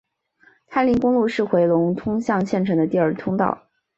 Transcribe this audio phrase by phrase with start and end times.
[0.65, 3.67] 太临公路是回龙通向县城的第二通道。